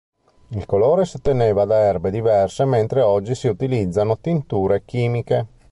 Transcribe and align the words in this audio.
Il 0.47 0.65
colore 0.65 1.05
si 1.05 1.17
otteneva 1.17 1.63
da 1.65 1.75
erbe 1.77 2.09
diverse, 2.09 2.65
mentre 2.65 3.01
oggi 3.01 3.35
si 3.35 3.47
utilizzano 3.47 4.17
tinture 4.17 4.83
chimiche. 4.83 5.45